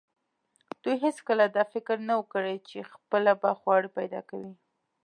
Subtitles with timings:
[0.83, 4.53] دوی هیڅکله دا فکر نه و کړی چې خپله به خواړه پیدا کوي.